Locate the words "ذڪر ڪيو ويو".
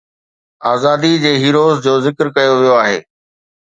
2.09-2.77